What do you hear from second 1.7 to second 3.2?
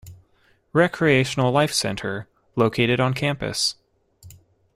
Center, located on